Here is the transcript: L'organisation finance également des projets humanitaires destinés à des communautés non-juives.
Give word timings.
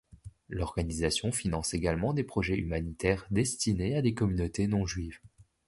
L'organisation 0.49 1.31
finance 1.31 1.75
également 1.75 2.13
des 2.15 2.23
projets 2.23 2.55
humanitaires 2.57 3.27
destinés 3.29 3.95
à 3.95 4.01
des 4.01 4.15
communautés 4.15 4.65
non-juives. 4.65 5.19